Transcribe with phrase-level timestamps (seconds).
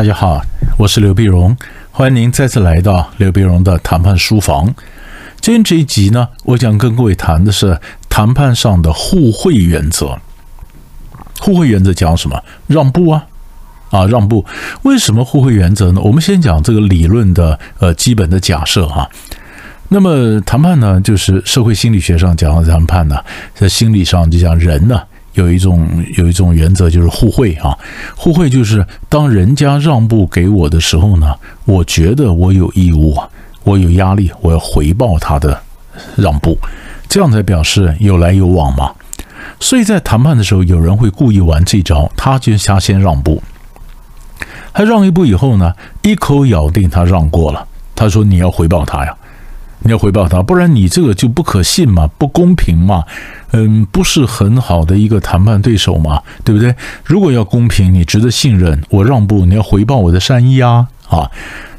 [0.00, 0.40] 大家好，
[0.78, 1.54] 我是刘碧荣，
[1.90, 4.74] 欢迎您再次来到刘碧荣的谈判书房。
[5.42, 7.78] 今天这一集呢，我想跟各位谈的是
[8.08, 10.18] 谈判上的互惠原则。
[11.40, 12.42] 互惠原则讲什么？
[12.66, 13.26] 让步啊，
[13.90, 14.46] 啊，让步。
[14.84, 16.00] 为什么互惠原则呢？
[16.00, 19.06] 我们先讲这个理论的呃基本的假设哈。
[19.90, 23.22] 那么谈判呢，就是社会心理学上讲的谈判呢，
[23.54, 25.02] 在心理上就讲人呢。
[25.34, 27.76] 有一种有一种原则就是互惠啊，
[28.16, 31.34] 互惠就是当人家让步给我的时候呢，
[31.64, 33.28] 我觉得我有义务啊，
[33.62, 35.60] 我有压力，我要回报他的
[36.16, 36.58] 让步，
[37.08, 38.92] 这样才表示有来有往嘛。
[39.60, 43.42] 所以在谈判的时候，有人会故意玩这招，他就他先让步，
[44.72, 45.72] 他让一步以后呢，
[46.02, 49.16] 一口咬定他让过了，他说你要回报他呀。
[49.82, 53.04] 你要回报他，不然你这个就不可信嘛，不公平嘛，
[53.52, 56.74] 嗯，不是很好的一个谈判对手嘛，对不对？
[57.04, 61.30] 如果要公平，你值得信任，我让步，你要回报我的善意啊啊！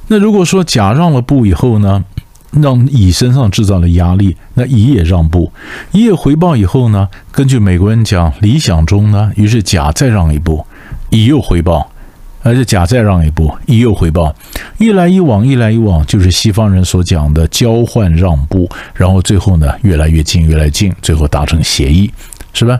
[0.08, 2.04] 那如果说甲让了步以后呢，
[2.52, 5.52] 让乙身上制造了压力，那乙也让步，
[5.92, 10.66] 乙也回报以后呢，根据美国人讲，理想中呢，于是甲再让一步，
[11.12, 11.92] 乙又回报。
[12.44, 14.36] 而且甲再让一步，乙又回报，
[14.78, 22.12] 一来一往，一来一往，就是西方人所讲的交换让步，然后最后呢，越来越近，越来越近，最后达成协议，
[22.54, 22.80] 是吧？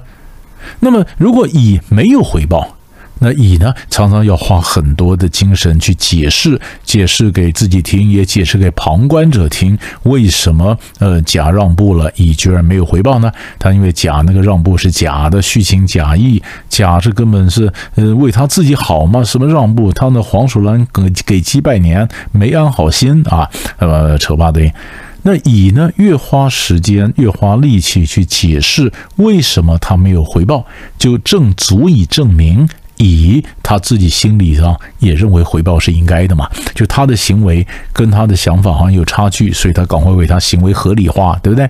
[0.80, 2.78] 那么如果乙没有回报。
[3.24, 13.32] 那乙呢，常常要花很多的精神去解释，解释给自己听，也解释给旁观者听，为什么呃甲让步了，乙居然没有回报呢？
[13.60, 19.24] 他因为甲那个让步是假的，虚情假意，甲是根本是呃为他自己好嘛？
[19.24, 19.94] 什么让步？
[19.94, 23.48] 他那黄鼠狼给给鸡拜年，没安好心啊，
[23.78, 24.74] 呃扯八堆。
[25.22, 30.66] 那乙呢，越花时间，越花力气去解释为什么他没有回报，
[30.98, 32.68] 就正足以证明。
[33.04, 36.50] 乙他自己心理上也认为回报是应该的嘛？
[36.76, 41.70] 就他的行为跟他的想法好像有差距，所以他赶快为他行为合理化，对不对？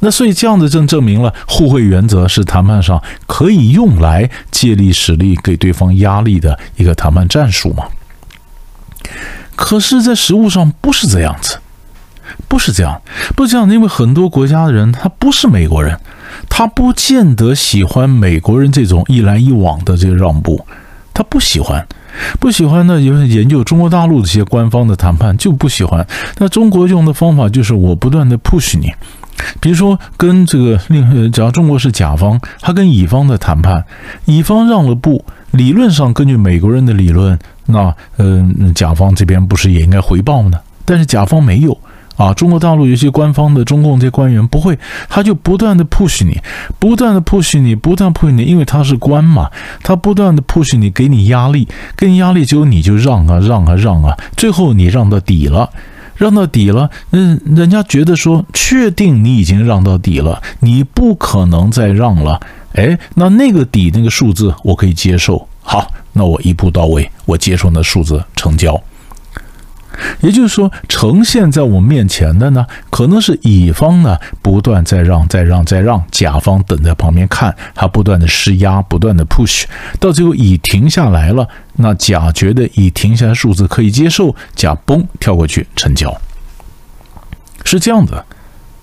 [0.00, 7.84] 那所以这样子正证明了互惠原则是谈判上可以用来借力使力给对方压力的一个谈判战术嘛？
[9.56, 11.58] 可是，在实物上不是这样子，
[12.48, 13.00] 不是这样，
[13.36, 15.98] 不是这样，因为很多国家的人他不是美国人。
[16.48, 20.64] 他不见得喜欢美国人这种一来一往的这个让步，
[21.12, 21.86] 他不喜欢，
[22.38, 23.02] 不喜欢呢。
[23.02, 26.06] 就是研究中国大陆这些官方的谈判就不喜欢。
[26.38, 28.92] 那中国用的方法就是我不断的 push 你，
[29.60, 33.84] 比如说跟这个另，只要中国是甲方，他跟乙方的谈判，
[34.24, 40.58] 乙方让了步，理论上根据美国人的理论，那嗯，甲方这边不是也应该回报呢？
[40.84, 41.76] 但是甲方没有。
[42.16, 46.40] 啊，中国大陆有些官方的中共这些官员不会，他就不断的 push 你，
[46.78, 49.50] 不断的 push 你，不断 push 你，因为他是官嘛，
[49.82, 51.66] 他不断的 push 你，给你压力，
[51.96, 55.68] 给你压力，结果你就让啊让啊让啊，最后你让到底了，
[56.16, 62.40] 让到底了，嗯，人家觉得说，确定你已经让到底了，你不可能再让了，
[62.74, 68.80] 哎，那那个底那个数字我可以接受，好，那我一步到位，我接受那数字成交。
[70.24, 79.64] 也就是说，呈现在我面前的呢，可能是乙方呢不断在让、在让、在让，甲方等在旁边看，他不断的施压、不断的 push，
[80.00, 86.18] 到最后乙停下来了，那甲觉得乙停下来数字可以接受，甲嘣跳过去成交，
[87.62, 88.24] 是这样的。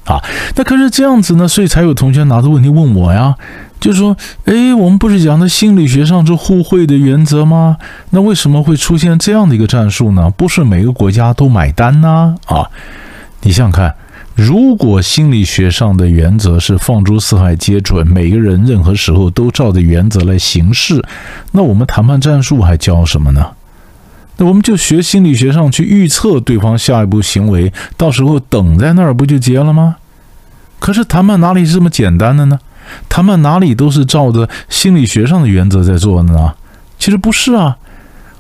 [0.06, 0.20] 啊，
[0.56, 3.36] 那可是这样子呢，所以才有同学拿着问题问我呀，
[3.80, 7.78] 就说，哎，我们不是讲的心理学上是互惠的原则吗？
[8.10, 10.30] 那为什么会出现这样的一个战术呢？
[10.36, 12.36] 不是每个国家都买单呢？
[12.46, 12.68] 啊，
[13.42, 13.96] 你想想看，
[14.36, 21.04] 如果心理学上的原则是放诸四海皆准，每个人任何时候都照着原则来行事，
[21.52, 23.46] 那我们谈判战术还教什么呢？
[24.46, 29.98] 我们就学心理学上去预测对方下一步行为，到时候等在那儿不就结了吗？
[30.80, 32.60] 可是谈判哪里是这么简单的呢？
[33.08, 36.54] 谈判哪里都是照着心理学上的原则在做的呢？
[36.98, 37.78] 其实不是啊，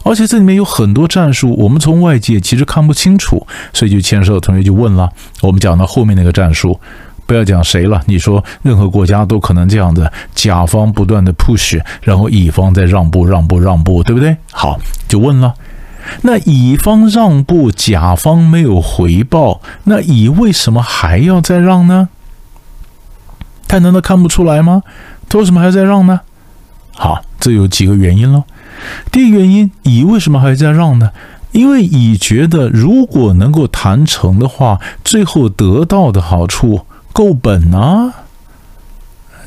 [0.04, 5.10] 而且这里面有很多战术，我们从外界其实看不清楚，所以就牵涉同学就问了。
[5.42, 6.80] 我们讲到后面那个战术，
[7.28, 14.36] 不要讲谁了，你说任何国家都可能这样子，甲方不断的 push，然后乙方在让步让步让步，对不对？
[14.52, 15.54] 好，就问了。
[16.22, 22.10] 那乙方让步，甲方没有回报，那乙为什么还要再让呢？
[23.68, 24.84] 他难道看不出来吗？
[25.30, 26.22] 他为什么还要再让呢？
[26.94, 28.44] 好，这有几个原因喽。
[29.12, 31.12] 第一个原因，乙为什么还在让呢？
[31.52, 38.14] 因为乙觉得，如果能够谈成的话，最后得到的好处够本啊。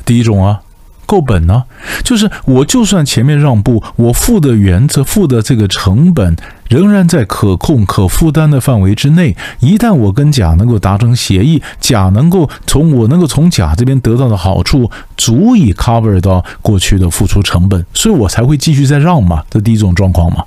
[0.05, 0.61] 第一种啊，
[1.05, 1.63] 够本呢？
[2.03, 6.35] 就是我就算前面让步，我付的原则、付的这个成本
[6.69, 9.35] 仍然在可控、可负担的范围之内。
[9.59, 19.43] 一旦我跟甲能够达成协议，甲能够从我能够从甲这边得到的好处，足以 cover 到过去的付出成本，所以我才会继续再让嘛。
[19.49, 20.43] 这第一种状况嘛。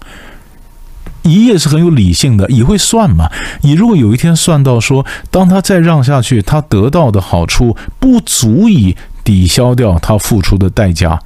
[1.23, 3.31] 乙也是很有理性的，乙会算嘛。
[3.61, 8.97] 乙如果有一天算到说，当他再让下去，他得到的好处不足以
[9.29, 11.21] 抵消掉他付出的代价，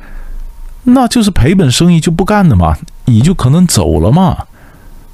[0.83, 2.77] 那就是赔本生意就不干了嘛。
[3.05, 4.47] 乙就可能走了嘛，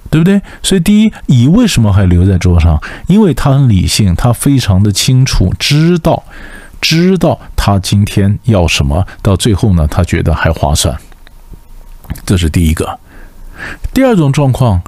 [0.09, 0.41] 对不对？
[0.63, 2.81] 所以第一，乙为什么还留在桌上？
[3.09, 6.23] 因为他很理性，他非常的清楚，知道
[6.81, 10.97] 知道他今天要什么，到最后呢，他觉得还划算。
[12.25, 12.99] 这是第一个。
[13.93, 14.81] 第二种状况，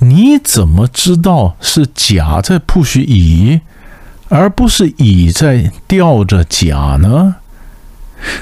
[0.00, 3.60] 你怎么知道是甲在 push 乙，
[4.28, 7.36] 而不是乙在吊着甲呢？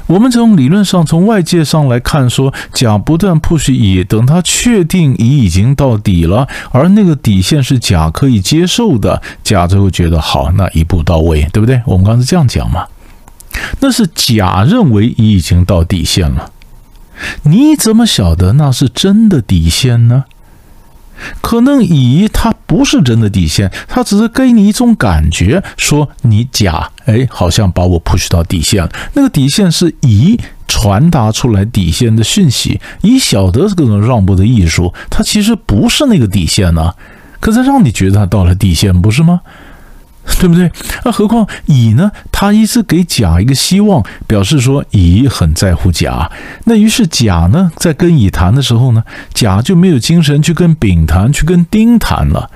[0.06, 11.82] 我们从理论上、从外界上来看，说甲不断 push 乙，等他确定乙已经到底了，而那个底线是甲可以接受的，甲就会觉得好，那一步到位，对不对？
[11.84, 12.86] 我们刚才这样讲嘛，
[13.80, 16.50] 那是甲认为乙已经到底线了。
[17.42, 20.24] 你怎么晓得那是真的底线呢？
[21.40, 28.90] 可能乙他不是真的底线，他只是给你一种感觉，说你假哎，好像把我 push 到底线了。
[29.14, 36.92] 那个底线是乙传达出来底线的讯息，乙晓得这种让步的艺术，他其实不是那个底线呢，
[37.40, 39.40] 可是让你觉得他到了底线，不是吗？
[40.40, 40.70] 对不对？
[41.04, 42.10] 那何况乙呢？
[42.32, 46.30] 他一直给甲一个希望，表示说乙很在乎甲。
[46.64, 49.02] 那于是甲呢，在跟乙谈的时候呢，
[49.32, 52.50] 甲就没有精神去跟丙谈，去跟丁谈了。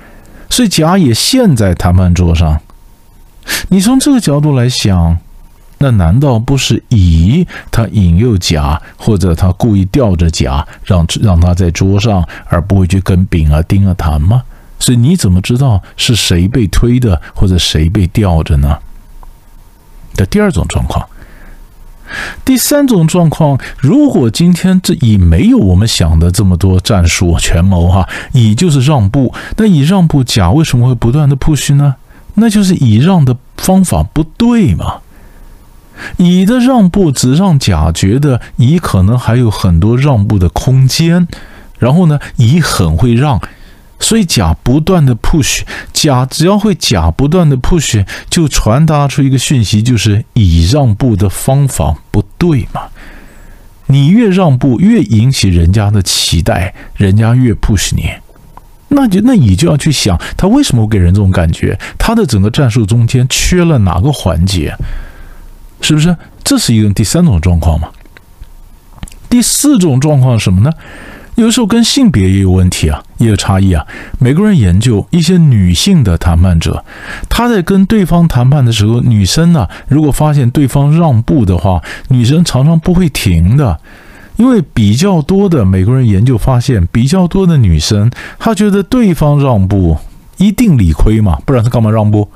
[0.49, 2.59] 所以甲也陷在谈判桌上。
[3.69, 5.17] 你从这个角度来想，
[5.79, 14.43] 那难道不是乙他引诱甲，或者他故意吊着甲，让让他在桌上，而不会去跟丙啊、丁啊谈吗？
[14.81, 18.79] 所以你怎么知道是谁被推的，或者谁被吊着呢？
[20.15, 21.07] 的第二种状况，
[22.43, 31.95] 第三种状况，如果今天这乙没有我们想的这么多战术权谋哈，乙就是让步，那乙让步，甲为什么会不断的 push 呢？
[32.33, 34.95] 那就是乙让的方法不对嘛。
[36.17, 41.27] 乙的让步只让甲觉得乙可能还有很多让步的空间，
[41.77, 43.39] 然后呢，乙很会让。
[44.01, 45.61] 所以甲不断的 push，
[45.93, 52.89] 甲只要会甲不断的 push，就传达出一个讯息，就是乙让步的方法不对嘛。
[53.85, 58.09] 你越让步，越引起人家的期待，人家越 push 你，
[58.89, 61.77] 那就那你就要去想，他为什么给人这种感觉？
[61.97, 64.75] 他的整个战术中间缺了哪个环节？
[65.79, 66.15] 是不是？
[66.43, 67.89] 这是一个第三种状况嘛？
[69.29, 70.71] 第四种状况是什么呢？
[71.35, 73.85] 有时候跟性别也有问题啊，也有差异啊。
[74.19, 76.83] 美国人研究一些女性的谈判者，
[77.29, 83.79] 她在跟对方谈判的时候，女生呢，如果发现对方让步的话，女生常常不会停的，
[84.35, 89.97] 因为比较多的美国人研究发现，比较多的女生她觉得对方让步
[90.37, 92.29] 一定理亏嘛，不然她干嘛让步？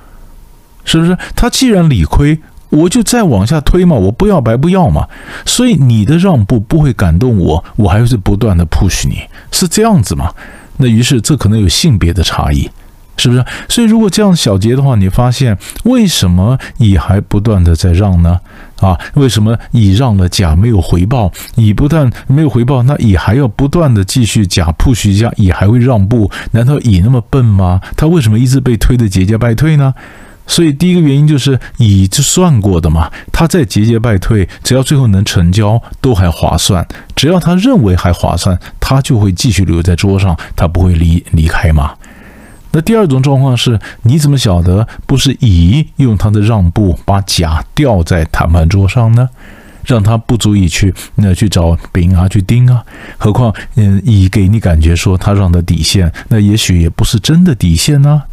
[0.83, 1.15] 是不是？
[1.35, 2.39] 她既然理亏。
[2.75, 5.07] 我就再往下推嘛，我不要白不要嘛，
[5.45, 10.31] 所以你的让步不会感动我，我还是不断的 push 你，是这样子嘛？
[10.77, 12.69] 那于是这可能有性别的差异，
[13.15, 13.45] 是不是？
[13.69, 18.39] 所以如果这样小结的话，你发现为什么乙还不断的在让呢？
[18.81, 21.31] 啊，为什么乙让了甲没有回报？
[21.55, 26.29] 乙不但没有回报，那乙还要不断的继续甲 push 一下，乙还会让步？
[26.51, 27.79] 难道乙那么笨吗？
[27.95, 29.93] 他为什么一直被推的节节败退呢？
[30.47, 41.95] 所以第一个原因就是乙就算过的嘛，他在节节败退，只要最后能成交都还划算，只要他认为还划算，他就会继续留在桌上，他不会离离开嘛。
[42.71, 49.29] 那第二种状况是，你怎么晓得不是乙用他的让步把甲吊在谈判桌上呢？
[49.85, 52.83] 让他不足以去那去找丙啊去盯啊，
[53.19, 58.23] 何况嗯乙给你感觉说他让的底线，那也许也不是真的底线呢。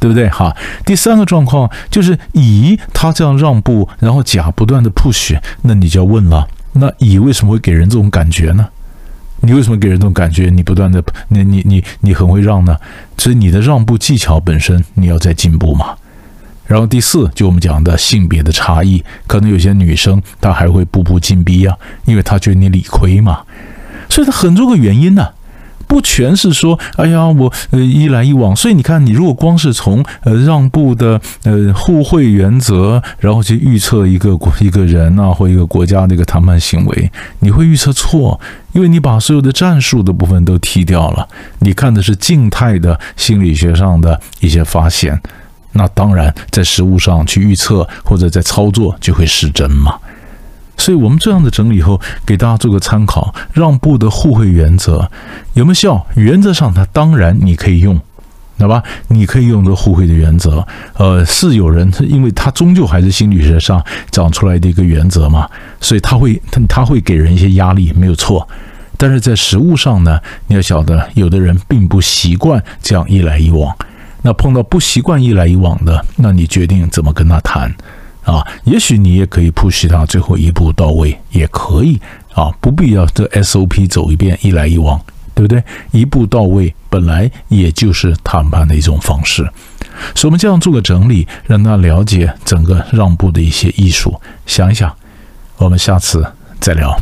[0.00, 0.28] 对不对？
[0.30, 8.66] 哈，第三个状况就是乙他这样让步，然后甲不断的 push，那你就要问了，那乙为什么会给人这种感觉呢？
[9.42, 10.50] 你为什么给人这种感觉？
[10.50, 12.76] 你不断的，你你你你很会让呢？
[13.16, 15.94] 所以你的让步技巧本身你要在进步嘛。
[16.66, 23.40] 然后第四，就我们讲的性别的差异，可能有些女生她还会步步紧逼啊，因为她觉得你理亏嘛，
[24.08, 25.28] 所以她很多个原因呢。
[25.90, 28.54] 不全是说，哎呀，我呃一来一往。
[28.54, 38.40] 所以你看，你如果光是从呃让步的呃互惠原则，然后去预测一个国一个人啊或一个国家的一个谈判行为，你会预测错，
[38.72, 41.26] 因为你把所有的战术的部分都踢掉了，
[41.58, 45.20] 你看的是静态的心理学上的一些发现。
[45.72, 49.98] 那当然，在实物上去预测或者在操作就会失真嘛。
[50.80, 55.10] 所以我们这样的整理以后，给大家做个参考：让步的互惠原则
[55.52, 56.06] 有没有效？
[56.16, 58.00] 原则上，它当然你可以用，
[58.56, 58.82] 对吧？
[59.08, 60.66] 你可以用这互惠的原则。
[60.94, 65.46] 呃，是有人，因为它终究还是心理学上长出来的一个原则嘛，
[65.82, 68.48] 所以他会他他会给人一些压力，没有错。
[68.96, 73.76] 但是在实物上呢，你要晓得，有的人并不习惯这样一来一往。
[74.22, 77.70] 那碰到不习惯一来一往的，那你决定怎么跟他谈
[78.32, 78.46] 啊？
[78.64, 82.00] 也许你也可以 push 他最后一步到位，也可以
[82.34, 85.00] 啊，不必要这 SOP 走一遍一来一往，
[85.34, 85.62] 对不对？
[85.90, 89.42] 一步到位本来也就是谈判的一种方式，
[90.14, 94.20] 所以我们这样做个整理，让他了解整个让步的一些艺术。
[94.46, 94.94] 想一想，
[95.56, 96.24] 我们下次
[96.60, 96.94] 再聊。